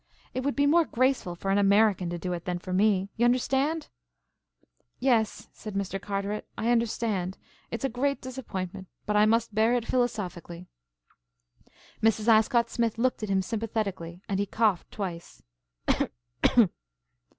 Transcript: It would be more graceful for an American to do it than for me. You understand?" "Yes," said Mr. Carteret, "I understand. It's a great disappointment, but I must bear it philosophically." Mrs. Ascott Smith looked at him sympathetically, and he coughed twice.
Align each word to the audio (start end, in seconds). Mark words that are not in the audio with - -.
It 0.33 0.39
would 0.41 0.55
be 0.55 0.65
more 0.65 0.83
graceful 0.85 1.35
for 1.35 1.51
an 1.51 1.59
American 1.59 2.09
to 2.09 2.17
do 2.17 2.33
it 2.33 2.45
than 2.45 2.57
for 2.57 2.73
me. 2.73 3.09
You 3.17 3.25
understand?" 3.25 3.89
"Yes," 4.97 5.47
said 5.53 5.75
Mr. 5.75 6.01
Carteret, 6.01 6.47
"I 6.57 6.71
understand. 6.71 7.37
It's 7.69 7.85
a 7.85 7.87
great 7.87 8.19
disappointment, 8.19 8.87
but 9.05 9.15
I 9.15 9.27
must 9.27 9.53
bear 9.53 9.75
it 9.75 9.85
philosophically." 9.85 10.65
Mrs. 12.01 12.27
Ascott 12.27 12.67
Smith 12.71 12.97
looked 12.97 13.21
at 13.21 13.29
him 13.29 13.43
sympathetically, 13.43 14.23
and 14.27 14.39
he 14.39 14.47
coughed 14.47 14.89
twice. 14.89 15.43